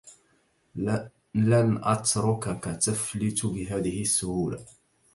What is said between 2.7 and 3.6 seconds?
تفلت